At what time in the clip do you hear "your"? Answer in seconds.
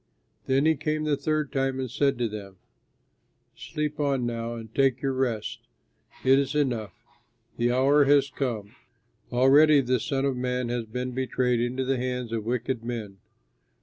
5.03-5.13